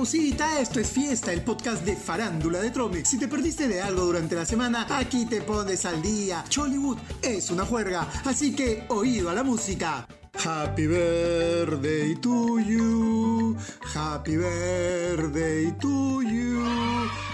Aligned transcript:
causita, 0.00 0.58
esto 0.58 0.80
es 0.80 0.88
fiesta, 0.88 1.30
el 1.30 1.42
podcast 1.42 1.84
de 1.84 1.94
farándula 1.94 2.58
de 2.60 2.70
Trome. 2.70 3.04
Si 3.04 3.18
te 3.18 3.28
perdiste 3.28 3.68
de 3.68 3.82
algo 3.82 4.06
durante 4.06 4.34
la 4.34 4.46
semana, 4.46 4.86
aquí 4.88 5.26
te 5.26 5.42
pones 5.42 5.84
al 5.84 6.00
día. 6.00 6.42
Chollywood 6.48 6.96
es 7.20 7.50
una 7.50 7.66
juerga, 7.66 8.08
así 8.24 8.54
que 8.54 8.86
oído 8.88 9.28
a 9.28 9.34
la 9.34 9.42
música. 9.42 10.08
Happy 10.42 10.86
birthday 10.86 12.14
to 12.14 12.60
you, 12.60 13.54
happy 13.94 14.38
birthday 14.38 15.70
to 15.78 16.22
you, 16.22 16.64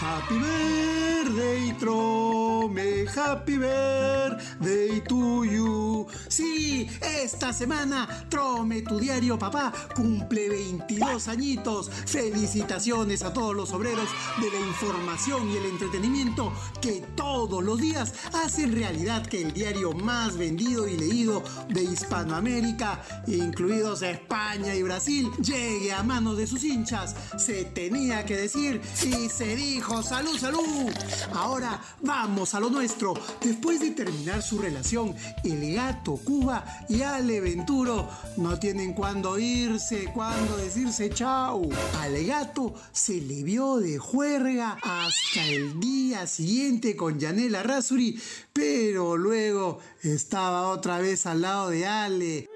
happy 0.00 0.38
birthday 0.40 1.72
Trome, 1.78 2.27
happy 2.76 3.58
birthday 3.58 5.00
to 5.08 5.44
you. 5.44 6.06
Sí, 6.28 6.88
esta 7.00 7.52
semana 7.52 8.26
Trome, 8.28 8.82
tu 8.82 8.98
diario 8.98 9.38
papá, 9.38 9.72
cumple 9.94 10.48
22 10.48 11.28
añitos. 11.28 11.90
Felicitaciones 12.06 13.22
a 13.22 13.32
todos 13.32 13.54
los 13.54 13.72
obreros 13.72 14.08
de 14.40 14.50
la 14.50 14.60
información 14.66 15.48
y 15.50 15.56
el 15.56 15.66
entretenimiento 15.66 16.52
que 16.80 17.04
todos 17.16 17.62
los 17.62 17.80
días 17.80 18.12
hacen 18.44 18.72
realidad 18.72 19.26
que 19.26 19.42
el 19.42 19.52
diario 19.52 19.92
más 19.92 20.36
vendido 20.36 20.86
y 20.88 20.96
leído 20.96 21.42
de 21.68 21.82
Hispanoamérica, 21.82 23.02
incluidos 23.26 24.02
España 24.02 24.74
y 24.74 24.82
Brasil, 24.82 25.30
llegue 25.42 25.92
a 25.92 26.02
manos 26.02 26.36
de 26.36 26.46
sus 26.46 26.64
hinchas. 26.64 27.14
Se 27.36 27.64
tenía 27.64 28.24
que 28.24 28.36
decir 28.36 28.80
y 29.04 29.28
se 29.28 29.56
dijo 29.56 30.02
salud, 30.02 30.38
salud. 30.38 30.92
Ahora 31.32 31.80
vamos 32.02 32.54
a 32.54 32.57
lo 32.60 32.70
nuestro. 32.70 33.14
Después 33.40 33.80
de 33.80 33.90
terminar 33.92 34.42
su 34.42 34.58
relación, 34.58 35.14
el 35.44 35.74
gato 35.74 36.16
Cuba 36.16 36.64
y 36.88 37.02
Ale 37.02 37.40
Venturo 37.40 38.08
no 38.36 38.58
tienen 38.58 38.92
cuándo 38.92 39.38
irse, 39.38 40.10
cuándo 40.12 40.56
decirse 40.56 41.10
chau. 41.10 41.68
Al 42.00 42.24
gato 42.24 42.74
se 42.92 43.20
le 43.20 43.42
vio 43.42 43.76
de 43.76 43.98
juerga 43.98 44.78
hasta 44.82 45.44
el 45.46 45.78
día 45.80 46.26
siguiente 46.26 46.96
con 46.96 47.18
Yanela 47.18 47.62
Rasuri, 47.62 48.20
pero 48.52 49.16
luego 49.16 49.78
estaba 50.02 50.68
otra 50.68 50.98
vez 50.98 51.26
al 51.26 51.42
lado 51.42 51.70
de 51.70 51.86
Ale. 51.86 52.48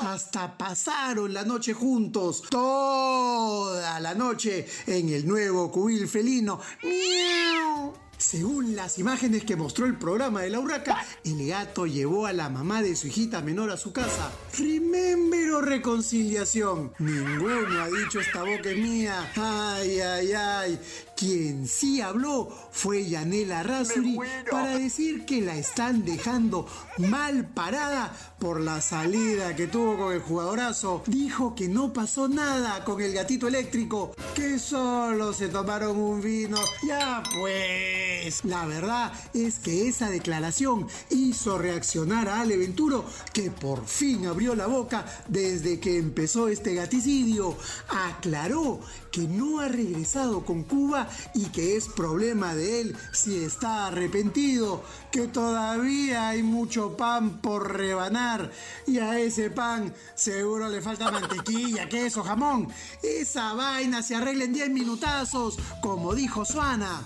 Hasta 0.00 0.56
pasaron 0.56 1.34
la 1.34 1.44
noche 1.44 1.74
juntos, 1.74 2.42
toda 2.48 3.98
la 3.98 4.14
noche 4.14 4.66
en 4.86 5.08
el 5.08 5.26
nuevo 5.26 5.70
cubil 5.72 6.06
felino. 6.06 6.60
¡Miau! 6.82 8.07
Según 8.18 8.74
las 8.74 8.98
imágenes 8.98 9.44
que 9.44 9.54
mostró 9.54 9.86
el 9.86 9.96
programa 9.96 10.42
de 10.42 10.50
la 10.50 10.58
Urraca, 10.58 11.06
el 11.24 11.46
gato 11.46 11.86
llevó 11.86 12.26
a 12.26 12.32
la 12.32 12.48
mamá 12.48 12.82
de 12.82 12.96
su 12.96 13.06
hijita 13.06 13.40
menor 13.42 13.70
a 13.70 13.76
su 13.76 13.92
casa. 13.92 14.32
Remember 14.58 15.52
o 15.52 15.60
reconciliación. 15.60 16.92
Ninguno 16.98 17.80
ha 17.80 17.86
dicho 17.86 18.18
esta 18.18 18.42
boca 18.42 18.70
mía. 18.70 19.32
Ay, 19.36 20.00
ay, 20.00 20.32
ay. 20.32 20.80
Quien 21.18 21.66
sí 21.66 22.00
habló 22.00 22.48
fue 22.70 23.04
Yanela 23.04 23.64
Rasuri 23.64 24.16
para 24.48 24.78
decir 24.78 25.24
que 25.24 25.40
la 25.40 25.56
están 25.56 26.04
dejando 26.04 26.64
mal 26.98 27.44
parada 27.44 28.14
por 28.38 28.60
la 28.60 28.80
salida 28.80 29.56
que 29.56 29.66
tuvo 29.66 29.98
con 29.98 30.12
el 30.12 30.20
jugadorazo. 30.20 31.02
Dijo 31.08 31.56
que 31.56 31.66
no 31.66 31.92
pasó 31.92 32.28
nada 32.28 32.84
con 32.84 33.00
el 33.00 33.12
gatito 33.12 33.48
eléctrico, 33.48 34.14
que 34.36 34.60
solo 34.60 35.32
se 35.32 35.48
tomaron 35.48 35.98
un 35.98 36.20
vino. 36.20 36.56
Ya 36.86 37.20
pues, 37.40 38.44
la 38.44 38.66
verdad 38.66 39.12
es 39.34 39.58
que 39.58 39.88
esa 39.88 40.10
declaración 40.10 40.86
hizo 41.10 41.58
reaccionar 41.58 42.28
a 42.28 42.42
Ale 42.42 42.56
Venturo, 42.56 43.04
que 43.32 43.50
por 43.50 43.84
fin 43.86 44.26
abrió 44.26 44.54
la 44.54 44.68
boca 44.68 45.04
desde 45.26 45.80
que 45.80 45.98
empezó 45.98 46.46
este 46.46 46.74
gaticidio. 46.74 47.56
Aclaró 47.88 48.78
que 49.10 49.22
no 49.22 49.58
ha 49.58 49.66
regresado 49.66 50.44
con 50.44 50.62
Cuba 50.62 51.07
y 51.34 51.46
que 51.46 51.76
es 51.76 51.88
problema 51.88 52.54
de 52.54 52.80
él 52.80 52.96
si 53.12 53.44
está 53.44 53.86
arrepentido, 53.86 54.82
que 55.10 55.28
todavía 55.28 56.28
hay 56.28 56.42
mucho 56.42 56.96
pan 56.96 57.40
por 57.40 57.76
rebanar 57.76 58.50
y 58.86 58.98
a 58.98 59.18
ese 59.18 59.50
pan 59.50 59.94
seguro 60.14 60.68
le 60.68 60.80
falta 60.80 61.10
mantequilla, 61.12 61.88
queso, 61.88 62.22
jamón. 62.22 62.68
Esa 63.02 63.54
vaina 63.54 64.02
se 64.02 64.16
arregla 64.16 64.44
en 64.44 64.52
10 64.52 64.70
minutazos, 64.70 65.58
como 65.82 66.14
dijo 66.14 66.44
Suana. 66.44 67.02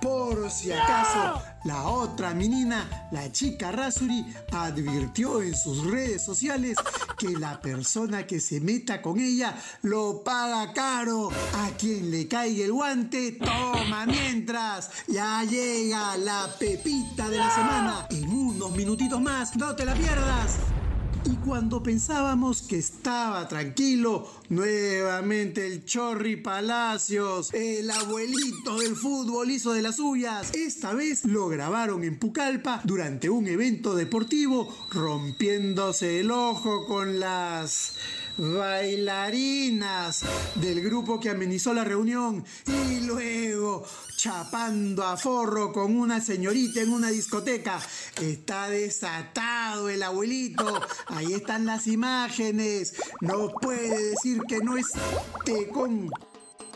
Por 0.00 0.50
si 0.50 0.72
acaso, 0.72 1.42
la 1.64 1.88
otra 1.88 2.32
menina, 2.32 3.08
la 3.10 3.30
chica 3.30 3.70
Rasuri, 3.70 4.24
advirtió 4.50 5.42
en 5.42 5.54
sus 5.54 5.84
redes 5.90 6.24
sociales 6.24 6.78
que 7.18 7.28
la 7.28 7.60
persona 7.60 8.26
que 8.26 8.40
se 8.40 8.60
meta 8.60 9.02
con 9.02 9.20
ella 9.20 9.54
lo 9.82 10.24
paga 10.24 10.72
caro. 10.72 11.28
A 11.54 11.70
quien 11.76 12.10
le 12.10 12.26
caiga 12.28 12.64
el 12.64 12.72
guante, 12.72 13.32
toma 13.32 14.06
mientras. 14.06 14.90
Ya 15.06 15.44
llega 15.44 16.16
la 16.16 16.48
pepita 16.58 17.28
de 17.28 17.36
la 17.36 17.50
semana. 17.50 18.06
En 18.10 18.28
unos 18.30 18.70
minutitos 18.72 19.20
más, 19.20 19.54
no 19.56 19.76
te 19.76 19.84
la 19.84 19.94
pierdas. 19.94 20.79
Y 21.24 21.36
cuando 21.36 21.82
pensábamos 21.82 22.62
que 22.62 22.78
estaba 22.78 23.46
tranquilo, 23.46 24.26
nuevamente 24.48 25.66
el 25.66 25.84
Chorri 25.84 26.36
Palacios, 26.36 27.52
el 27.52 27.90
abuelito 27.90 28.78
del 28.78 28.96
fútbol 28.96 29.50
hizo 29.50 29.74
de 29.74 29.82
las 29.82 29.96
suyas. 29.96 30.50
Esta 30.54 30.94
vez 30.94 31.26
lo 31.26 31.48
grabaron 31.48 32.04
en 32.04 32.18
Pucallpa 32.18 32.80
durante 32.84 33.28
un 33.28 33.46
evento 33.48 33.94
deportivo, 33.94 34.74
rompiéndose 34.90 36.20
el 36.20 36.30
ojo 36.30 36.86
con 36.86 37.20
las 37.20 37.96
bailarinas 38.40 40.24
del 40.54 40.80
grupo 40.80 41.20
que 41.20 41.28
amenizó 41.28 41.74
la 41.74 41.84
reunión 41.84 42.42
y 42.66 43.00
luego 43.00 43.84
chapando 44.16 45.04
a 45.04 45.18
forro 45.18 45.72
con 45.72 45.94
una 45.96 46.20
señorita 46.20 46.80
en 46.80 46.92
una 46.92 47.10
discoteca. 47.10 47.78
Está 48.20 48.68
desatado 48.70 49.90
el 49.90 50.02
abuelito. 50.02 50.80
Ahí 51.08 51.34
están 51.34 51.66
las 51.66 51.86
imágenes. 51.86 52.94
No 53.20 53.48
puede 53.48 54.10
decir 54.10 54.40
que 54.48 54.58
no 54.58 54.78
es 54.78 54.86
tecón. 55.44 56.10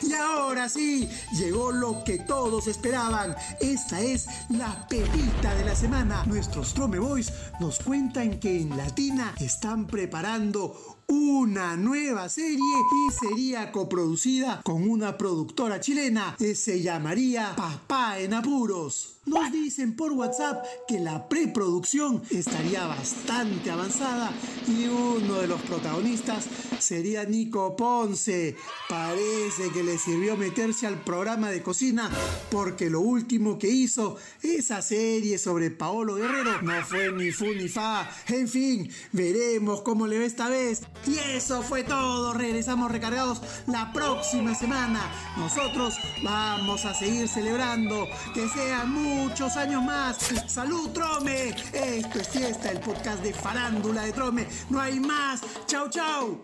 Y 0.06 0.12
ahora 0.12 0.68
sí, 0.68 1.08
llegó 1.32 1.72
lo 1.72 2.04
que 2.04 2.18
todos 2.18 2.66
esperaban. 2.66 3.34
Esta 3.60 4.00
es 4.00 4.26
la 4.50 4.86
pepita 4.88 5.54
de 5.54 5.64
la 5.64 5.74
semana. 5.74 6.24
Nuestros 6.26 6.74
Trome 6.74 6.98
Boys 6.98 7.32
nos 7.60 7.78
cuentan 7.78 8.38
que 8.38 8.60
en 8.60 8.76
Latina 8.76 9.34
están 9.38 9.86
preparando 9.86 10.94
una 11.06 11.76
nueva 11.76 12.28
serie 12.28 12.58
y 12.58 13.12
sería 13.12 13.72
coproducida 13.72 14.60
con 14.62 14.88
una 14.88 15.16
productora 15.16 15.80
chilena. 15.80 16.36
Se 16.38 16.82
llamaría 16.82 17.54
Papá 17.56 18.18
en 18.18 18.34
Apuros. 18.34 19.16
Nos 19.26 19.50
dicen 19.52 19.96
por 19.96 20.12
WhatsApp 20.12 20.64
que 20.86 21.00
la 21.00 21.28
preproducción 21.28 22.22
estaría 22.30 22.86
bastante 22.86 23.70
avanzada 23.70 24.30
y 24.68 24.86
uno 24.86 25.34
de 25.36 25.46
los 25.46 25.62
protagonistas 25.62 26.46
sería 26.84 27.24
Nico 27.24 27.74
Ponce. 27.76 28.56
Parece 28.88 29.70
que 29.72 29.82
le 29.82 29.98
sirvió 29.98 30.36
meterse 30.36 30.86
al 30.86 31.02
programa 31.02 31.50
de 31.50 31.62
cocina 31.62 32.10
porque 32.50 32.90
lo 32.90 33.00
último 33.00 33.58
que 33.58 33.68
hizo, 33.68 34.16
esa 34.42 34.82
serie 34.82 35.38
sobre 35.38 35.70
Paolo 35.70 36.16
Guerrero, 36.16 36.60
no 36.62 36.84
fue 36.84 37.10
ni 37.12 37.32
fu 37.32 37.46
ni 37.46 37.68
fa. 37.68 38.08
En 38.28 38.48
fin, 38.48 38.90
veremos 39.12 39.82
cómo 39.82 40.06
le 40.06 40.18
ve 40.18 40.26
esta 40.26 40.48
vez. 40.48 40.82
Y 41.06 41.16
eso 41.36 41.62
fue 41.62 41.82
todo. 41.84 42.34
Regresamos 42.34 42.90
recargados 42.90 43.40
la 43.66 43.92
próxima 43.92 44.54
semana. 44.54 45.00
Nosotros 45.36 45.94
vamos 46.22 46.84
a 46.84 46.94
seguir 46.94 47.28
celebrando 47.28 48.06
que 48.34 48.48
sean 48.48 48.92
muchos 48.92 49.56
años 49.56 49.82
más. 49.82 50.18
¡Salud, 50.46 50.90
Trome! 50.90 51.54
Esto 51.72 52.20
es 52.20 52.28
fiesta, 52.28 52.70
el 52.70 52.80
podcast 52.80 53.22
de 53.22 53.32
farándula 53.32 54.02
de 54.02 54.12
Trome. 54.12 54.46
No 54.70 54.80
hay 54.80 55.00
más. 55.00 55.40
¡Chau, 55.66 55.88
chau! 55.88 56.42